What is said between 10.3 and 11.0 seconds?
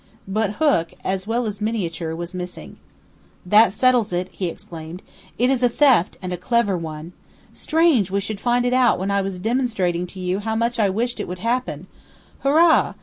how much I